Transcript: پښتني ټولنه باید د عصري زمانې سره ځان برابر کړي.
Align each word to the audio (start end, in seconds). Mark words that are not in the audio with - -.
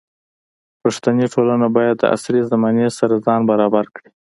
پښتني 0.81 1.25
ټولنه 1.33 1.67
باید 1.75 1.95
د 1.99 2.03
عصري 2.15 2.41
زمانې 2.51 2.87
سره 2.97 3.23
ځان 3.25 3.41
برابر 3.51 3.85
کړي. 3.95 4.09